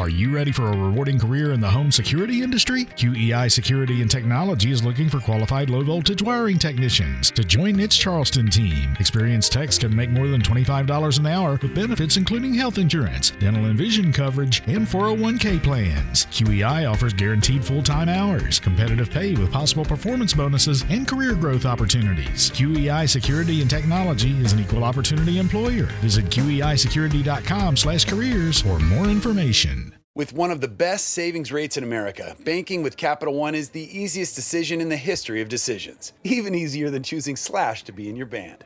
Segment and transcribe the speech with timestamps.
[0.00, 2.86] Are you ready for a rewarding career in the home security industry?
[2.86, 7.98] QEI Security and Technology is looking for qualified low voltage wiring technicians to join its
[7.98, 8.96] Charleston team.
[8.98, 13.66] Experienced techs can make more than $25 an hour with benefits including health insurance, dental
[13.66, 16.24] and vision coverage, and 401k plans.
[16.30, 21.66] QEI offers guaranteed full time hours, competitive pay with possible performance bonuses, and career growth
[21.66, 22.50] opportunities.
[22.52, 25.90] QEI Security and Technology is an equal opportunity employer.
[26.00, 29.89] Visit QEISecurity.com slash careers for more information.
[30.16, 33.96] With one of the best savings rates in America, banking with Capital One is the
[33.96, 36.14] easiest decision in the history of decisions.
[36.24, 38.64] Even easier than choosing Slash to be in your band.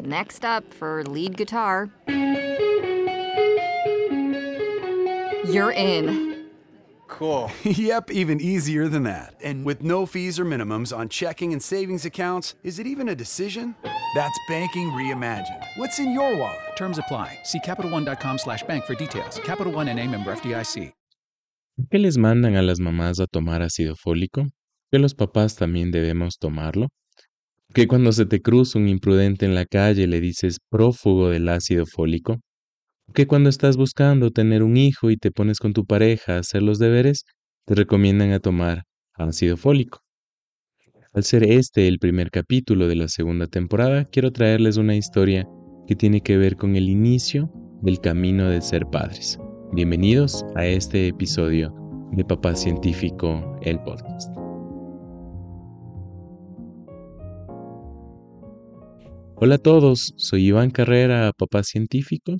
[0.00, 1.90] Next up for lead guitar.
[5.44, 6.35] You're in.
[7.18, 7.50] Cool.
[7.64, 9.34] yep, even easier than that.
[9.42, 13.14] And with no fees or minimums on checking and savings accounts, is it even a
[13.14, 13.74] decision?
[14.14, 15.64] That's banking reimagined.
[15.78, 16.76] What's in your wallet?
[16.76, 17.38] Terms apply.
[17.42, 19.40] See CapitalOne.com slash bank for details.
[19.44, 20.92] Capital One and a member FDIC.
[21.90, 24.46] ¿Qué les mandan a las mamás a tomar ácido fólico?
[24.90, 26.88] ¿Que los papás también debemos tomarlo?
[27.74, 31.84] ¿Que cuando se te cruza un imprudente en la calle le dices prófugo del ácido
[31.86, 32.40] fólico?
[33.14, 36.62] ¿Que cuando estás buscando tener un hijo y te pones con tu pareja a hacer
[36.62, 37.24] los deberes,
[37.64, 38.82] te recomiendan a tomar
[39.14, 40.00] ácido fólico?
[41.14, 45.48] Al ser este el primer capítulo de la segunda temporada, quiero traerles una historia
[45.86, 49.38] que tiene que ver con el inicio del camino de ser padres.
[49.72, 51.74] Bienvenidos a este episodio
[52.12, 54.30] de Papá Científico, el podcast.
[59.36, 62.36] Hola a todos, soy Iván Carrera, Papá Científico.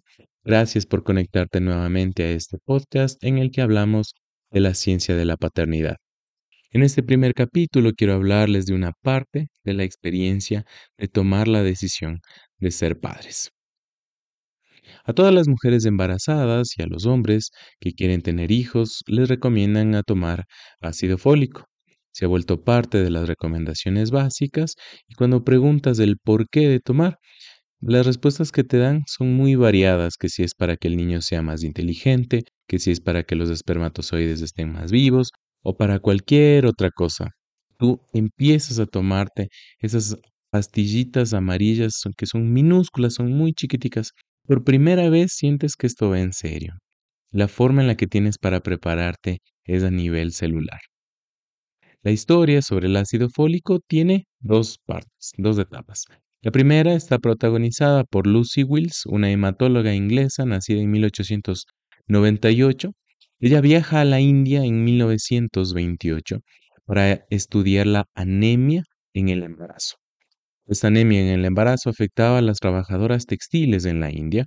[0.46, 4.14] Gracias por conectarte nuevamente a este podcast en el que hablamos
[4.52, 5.96] de la ciencia de la paternidad.
[6.70, 10.64] En este primer capítulo quiero hablarles de una parte de la experiencia
[10.98, 12.20] de tomar la decisión
[12.60, 13.50] de ser padres.
[15.04, 19.96] A todas las mujeres embarazadas y a los hombres que quieren tener hijos les recomiendan
[19.96, 20.44] a tomar
[20.80, 21.64] ácido fólico.
[22.12, 24.76] Se ha vuelto parte de las recomendaciones básicas
[25.08, 27.18] y cuando preguntas del por qué de tomar,
[27.80, 31.20] las respuestas que te dan son muy variadas, que si es para que el niño
[31.22, 35.30] sea más inteligente, que si es para que los espermatozoides estén más vivos
[35.62, 37.30] o para cualquier otra cosa.
[37.78, 39.48] Tú empiezas a tomarte
[39.80, 40.16] esas
[40.50, 44.12] pastillitas amarillas que son minúsculas, son muy chiquiticas.
[44.46, 46.74] Por primera vez sientes que esto va en serio.
[47.30, 50.80] La forma en la que tienes para prepararte es a nivel celular.
[52.02, 56.04] La historia sobre el ácido fólico tiene dos partes, dos etapas.
[56.46, 62.92] La primera está protagonizada por Lucy Wills, una hematóloga inglesa nacida en 1898
[63.40, 66.38] ella viaja a la India en 1928
[66.84, 69.96] para estudiar la anemia en el embarazo.
[70.66, 74.46] Esta anemia en el embarazo afectaba a las trabajadoras textiles en la India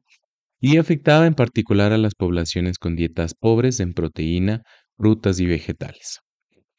[0.61, 4.61] y afectaba en particular a las poblaciones con dietas pobres en proteína,
[4.95, 6.21] frutas y vegetales.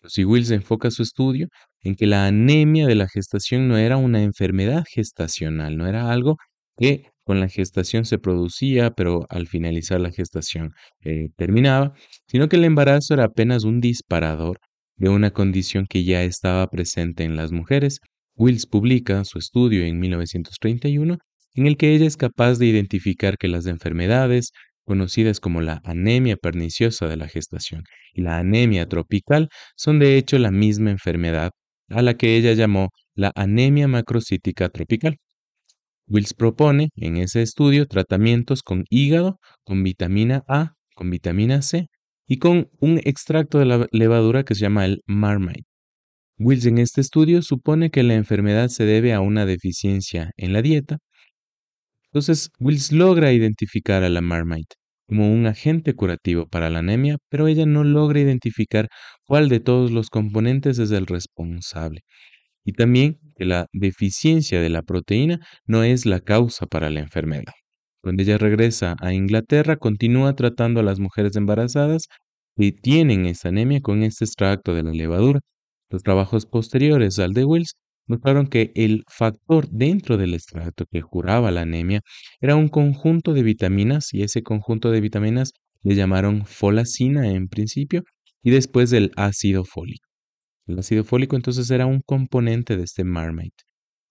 [0.00, 1.48] Lucy Wills enfoca su estudio
[1.82, 6.36] en que la anemia de la gestación no era una enfermedad gestacional, no era algo
[6.76, 10.72] que con la gestación se producía, pero al finalizar la gestación
[11.04, 11.94] eh, terminaba,
[12.26, 14.58] sino que el embarazo era apenas un disparador
[14.96, 18.00] de una condición que ya estaba presente en las mujeres.
[18.36, 21.18] Wills publica su estudio en 1931
[21.54, 24.52] en el que ella es capaz de identificar que las enfermedades
[24.84, 30.38] conocidas como la anemia perniciosa de la gestación y la anemia tropical son de hecho
[30.38, 31.50] la misma enfermedad
[31.90, 35.16] a la que ella llamó la anemia macrocítica tropical.
[36.08, 41.86] Wills propone en ese estudio tratamientos con hígado, con vitamina A, con vitamina C
[42.26, 45.64] y con un extracto de la levadura que se llama el Marmite.
[46.38, 50.62] Wills en este estudio supone que la enfermedad se debe a una deficiencia en la
[50.62, 50.98] dieta.
[52.06, 54.79] Entonces, Wills logra identificar a la Marmite
[55.10, 58.88] como un agente curativo para la anemia, pero ella no logra identificar
[59.26, 62.02] cuál de todos los componentes es el responsable
[62.64, 67.52] y también que la deficiencia de la proteína no es la causa para la enfermedad.
[68.02, 72.04] Cuando ella regresa a Inglaterra, continúa tratando a las mujeres embarazadas
[72.56, 75.40] que tienen esta anemia con este extracto de la levadura.
[75.90, 77.74] Los trabajos posteriores al de Wills
[78.10, 82.00] mostraron que el factor dentro del extracto que curaba la anemia
[82.40, 85.52] era un conjunto de vitaminas y ese conjunto de vitaminas
[85.82, 88.02] le llamaron folacina en principio
[88.42, 90.08] y después del ácido fólico.
[90.66, 93.62] El ácido fólico entonces era un componente de este Marmite.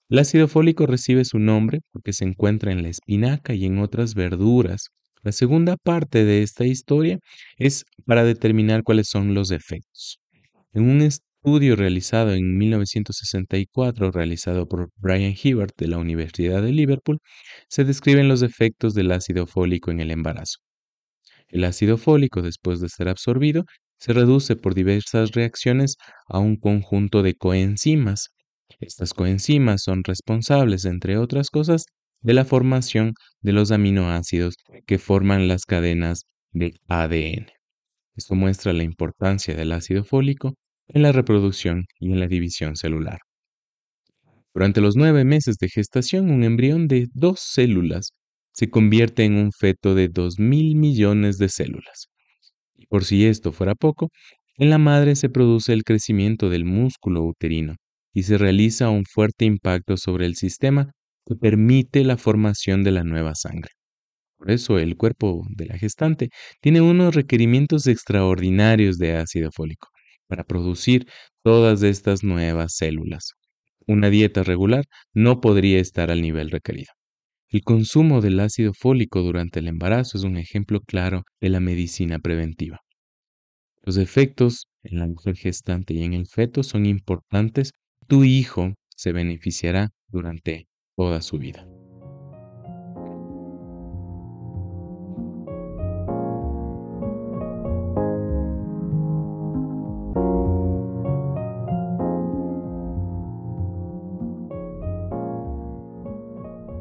[0.09, 4.15] El ácido fólico recibe su nombre porque se encuentra en la espinaca y en otras
[4.15, 4.91] verduras.
[5.23, 7.19] La segunda parte de esta historia
[7.57, 10.19] es para determinar cuáles son los efectos.
[10.71, 11.01] En un
[11.41, 17.19] estudio realizado en 1964, realizado por Brian Hibbert de la Universidad de Liverpool,
[17.69, 20.59] se describen los efectos del ácido fólico en el embarazo.
[21.47, 23.63] El ácido fólico, después de ser absorbido,
[23.99, 25.95] se reduce por diversas reacciones
[26.27, 28.29] a un conjunto de coenzimas.
[28.81, 31.85] Estas coenzimas son responsables, entre otras cosas,
[32.21, 34.55] de la formación de los aminoácidos
[34.85, 37.47] que forman las cadenas de ADN.
[38.17, 40.55] Esto muestra la importancia del ácido fólico
[40.89, 43.19] en la reproducción y en la división celular.
[44.53, 48.11] Durante los nueve meses de gestación, un embrión de dos células
[48.51, 52.07] se convierte en un feto de dos mil millones de células.
[52.75, 54.09] Y por si esto fuera poco,
[54.57, 57.75] en la madre se produce el crecimiento del músculo uterino
[58.13, 60.91] y se realiza un fuerte impacto sobre el sistema
[61.25, 63.71] que permite la formación de la nueva sangre.
[64.37, 69.89] Por eso el cuerpo de la gestante tiene unos requerimientos extraordinarios de ácido fólico
[70.29, 71.07] para producir
[71.43, 73.33] todas estas nuevas células.
[73.87, 76.93] Una dieta regular no podría estar al nivel requerido.
[77.49, 82.19] El consumo del ácido fólico durante el embarazo es un ejemplo claro de la medicina
[82.19, 82.79] preventiva.
[83.83, 87.71] Los efectos en la mujer gestante y en el feto son importantes.
[88.07, 91.65] Tu hijo se beneficiará durante toda su vida.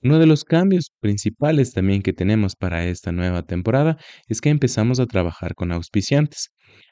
[0.04, 3.98] Uno de los cambios principales también que tenemos para esta nueva temporada
[4.28, 6.50] es que empezamos a trabajar con auspiciantes.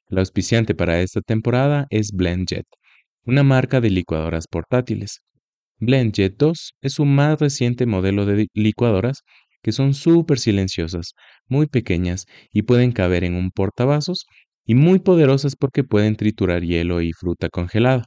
[0.10, 2.68] El auspiciante para esta temporada es BlendJet,
[3.25, 5.22] una marca de licuadoras portátiles.
[5.77, 9.22] BlendJet 2 es un más reciente modelo de licuadoras
[9.63, 11.13] que son súper silenciosas,
[11.48, 14.25] muy pequeñas y pueden caber en un portavasos
[14.69, 18.06] y muy poderosas porque pueden triturar hielo y fruta congelada.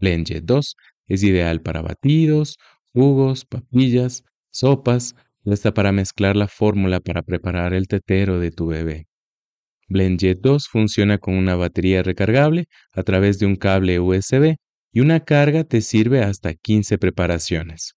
[0.00, 0.74] BlendJet 2
[1.06, 2.56] es ideal para batidos,
[2.92, 5.14] jugos, papillas, sopas
[5.44, 9.06] y hasta para mezclar la fórmula para preparar el tetero de tu bebé.
[9.86, 14.56] BlendJet 2 funciona con una batería recargable a través de un cable USB
[14.92, 17.92] y una carga te sirve hasta 15 preparaciones.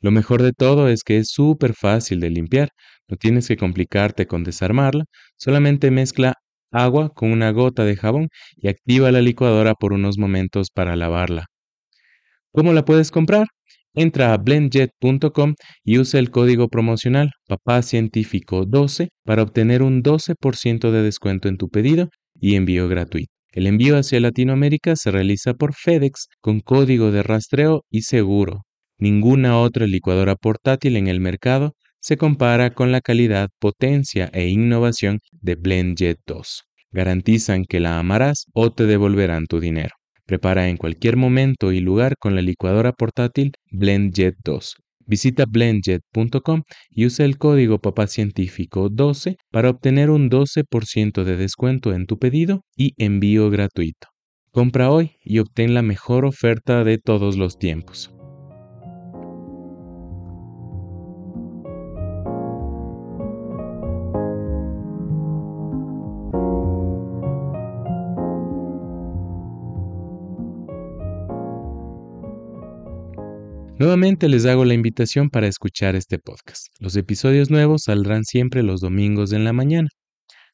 [0.00, 2.70] Lo mejor de todo es que es súper fácil de limpiar,
[3.06, 5.04] no tienes que complicarte con desarmarla,
[5.36, 6.32] solamente mezcla
[6.70, 11.46] agua con una gota de jabón y activa la licuadora por unos momentos para lavarla.
[12.52, 13.46] ¿Cómo la puedes comprar?
[13.94, 21.48] Entra a blendjet.com y usa el código promocional papacientifico12 para obtener un 12% de descuento
[21.48, 22.08] en tu pedido
[22.40, 23.32] y envío gratuito.
[23.50, 28.62] El envío hacia Latinoamérica se realiza por FedEx con código de rastreo y seguro.
[28.98, 35.20] Ninguna otra licuadora portátil en el mercado se compara con la calidad, potencia e innovación
[35.32, 36.62] de BlendJet 2.
[36.92, 39.94] Garantizan que la amarás o te devolverán tu dinero.
[40.26, 44.76] Prepara en cualquier momento y lugar con la licuadora portátil BlendJet 2.
[45.06, 52.04] Visita blendjet.com y usa el código papacientifico 12 para obtener un 12% de descuento en
[52.04, 54.08] tu pedido y envío gratuito.
[54.50, 58.10] Compra hoy y obtén la mejor oferta de todos los tiempos.
[73.78, 76.66] Nuevamente les hago la invitación para escuchar este podcast.
[76.80, 79.88] Los episodios nuevos saldrán siempre los domingos en la mañana.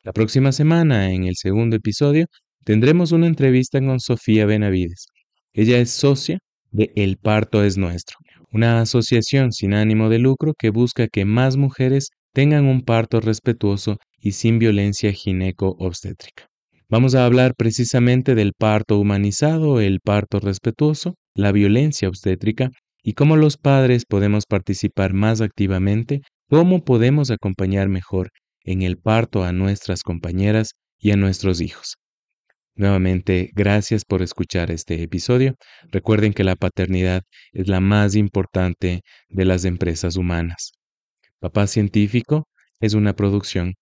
[0.03, 2.27] La próxima semana, en el segundo episodio,
[2.67, 5.07] tendremos una entrevista con Sofía Benavides.
[5.55, 6.39] Ella es socia
[6.71, 8.19] de El Parto es Nuestro,
[8.53, 13.97] una asociación sin ánimo de lucro que busca que más mujeres tengan un parto respetuoso
[14.21, 16.49] y sin violencia gineco-obstétrica.
[16.91, 22.69] Vamos a hablar precisamente del parto humanizado, el parto respetuoso, la violencia obstétrica
[23.05, 28.31] y cómo los padres podemos participar más activamente, cómo podemos acompañar mejor
[28.65, 31.97] en el parto a nuestras compañeras y a nuestros hijos.
[32.77, 35.55] Nuevamente, gracias por escuchar este episodio.
[35.93, 40.73] Recuerden que la paternidad es la más importante de las empresas humanas.
[41.39, 42.49] Papá Científico
[42.81, 43.75] es una producción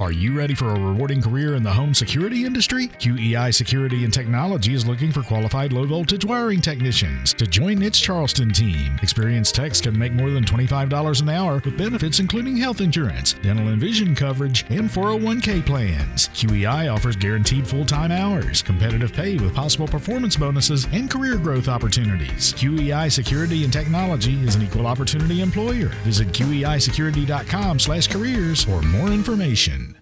[0.00, 2.88] Are you ready for a rewarding career in the home security industry?
[2.88, 8.00] QEI Security and Technology is looking for qualified low voltage wiring technicians to join its
[8.00, 8.98] Charleston team.
[9.02, 13.68] Experienced techs can make more than $25 an hour with benefits including health insurance, dental
[13.68, 16.28] and vision coverage, and 401k plans.
[16.28, 21.68] QEI offers guaranteed full time hours, competitive pay with possible performance bonuses, and career growth
[21.68, 22.54] opportunities.
[22.54, 25.88] QEI Security and Technology is an equal opportunity employer.
[26.04, 29.99] Visit QEISecurity.com slash careers for more information.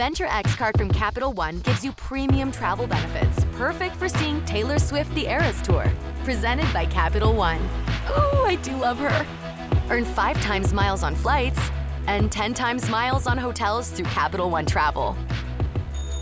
[0.00, 4.42] The Venture X card from Capital One gives you premium travel benefits, perfect for seeing
[4.46, 5.92] Taylor Swift the Eras Tour.
[6.24, 7.60] Presented by Capital One.
[8.08, 9.26] Oh, I do love her.
[9.90, 11.60] Earn five times miles on flights
[12.06, 15.18] and 10 times miles on hotels through Capital One Travel.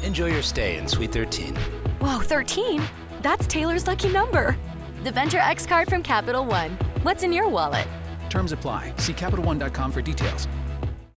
[0.02, 1.54] Enjoy your stay in Suite 13.
[2.00, 2.82] Whoa, 13?
[3.23, 4.56] That's Taylor's lucky number.
[5.04, 6.73] The Venture X card from Capital One.
[7.02, 7.87] What's in your wallet?
[8.28, 8.92] Terms apply.
[8.97, 10.49] See CapitalOne.com for details.